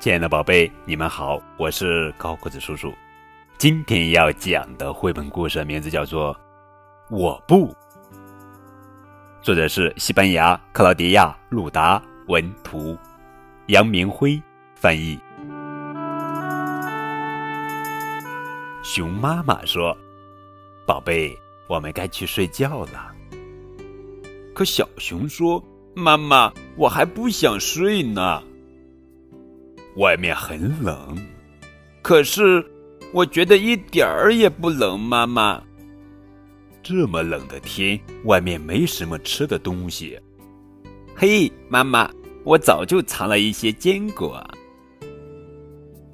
[0.00, 2.94] 亲爱的宝贝，你们好，我是高个子叔叔。
[3.58, 6.34] 今天要讲的绘本故事名字叫做
[7.10, 7.68] 《我不》，
[9.42, 12.96] 作者是西班牙克劳迪亚·鲁达文图，
[13.66, 14.40] 杨明辉
[14.74, 15.18] 翻译。
[18.84, 19.96] 熊妈妈说
[20.86, 21.36] ：“宝贝，
[21.66, 23.12] 我们该去睡觉了。”
[24.54, 25.62] 可小熊说
[25.98, 28.42] ：“妈妈，我还不想睡呢。
[29.96, 31.18] 外面很冷，
[32.02, 32.64] 可是
[33.12, 34.98] 我觉得一点儿也不冷。
[34.98, 35.60] 妈妈，
[36.84, 40.16] 这么冷的天，外面没什么吃的东西。
[41.16, 42.08] 嘿，妈妈，
[42.44, 44.46] 我早就藏了一些坚果。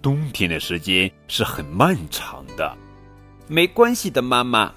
[0.00, 2.74] 冬天的时间是很漫长的，
[3.46, 4.72] 没关系的，妈妈。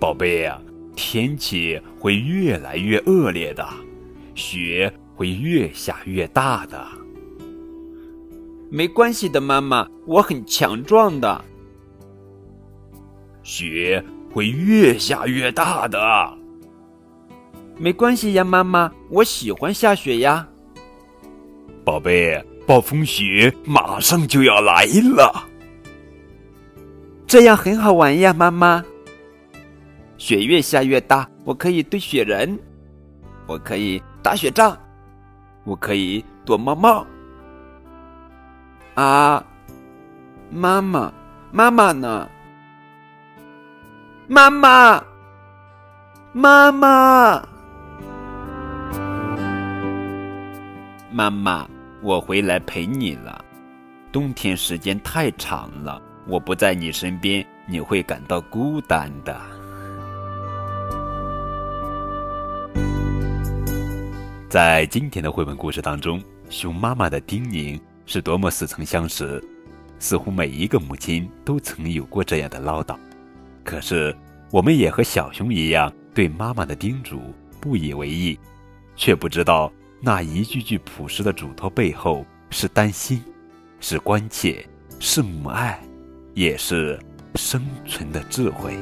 [0.00, 0.58] 宝贝呀。”
[0.94, 3.66] 天气会越来越恶劣的，
[4.34, 6.86] 雪会越下越大的。
[8.70, 11.44] 没关系的，妈妈，我很强壮的。
[13.42, 15.98] 雪会越下越大的。
[17.76, 20.46] 没关系呀，妈妈，我喜欢下雪呀。
[21.84, 24.84] 宝贝，暴风雪马上就要来
[25.16, 25.48] 了，
[27.26, 28.84] 这样很好玩呀，妈妈。
[30.20, 32.58] 雪越下越大，我可以堆雪人，
[33.46, 34.76] 我可以打雪仗，
[35.64, 37.06] 我可以躲猫猫。
[38.96, 39.42] 啊，
[40.50, 41.10] 妈妈，
[41.50, 42.28] 妈妈呢？
[44.28, 45.02] 妈妈，
[46.34, 47.42] 妈妈，
[51.10, 51.66] 妈妈，
[52.02, 53.42] 我回来陪你了。
[54.12, 59.34] 冬天时间太长了，我不在你身边，你会感到孤单的。
[64.50, 69.40] 在今天的绘本故事当中，熊妈妈的叮咛是多么似曾相识，
[70.00, 72.96] 似乎每一个母亲都曾有过这样的唠叨。
[73.62, 74.12] 可是，
[74.50, 77.20] 我们也和小熊一样，对妈妈的叮嘱
[77.60, 78.36] 不以为意，
[78.96, 83.22] 却不知道那一句句朴实的嘱托背后是担心，
[83.78, 84.66] 是关切，
[84.98, 85.80] 是母爱，
[86.34, 86.98] 也是
[87.36, 88.76] 生存的智慧。